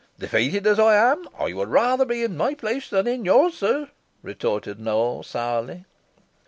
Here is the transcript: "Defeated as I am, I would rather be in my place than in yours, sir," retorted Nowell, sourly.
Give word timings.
"Defeated 0.17 0.65
as 0.65 0.79
I 0.79 0.95
am, 0.95 1.29
I 1.37 1.53
would 1.53 1.67
rather 1.69 2.05
be 2.05 2.23
in 2.23 2.35
my 2.35 2.55
place 2.55 2.89
than 2.89 3.05
in 3.05 3.23
yours, 3.23 3.53
sir," 3.57 3.91
retorted 4.23 4.79
Nowell, 4.79 5.21
sourly. 5.21 5.85